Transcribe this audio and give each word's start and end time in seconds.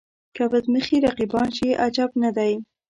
که 0.35 0.43
بد 0.51 0.65
مخي 0.73 0.97
رقیبان 1.05 1.49
شي 1.57 1.69
عجب 1.85 2.09
نه 2.23 2.29
دی. 2.37 2.53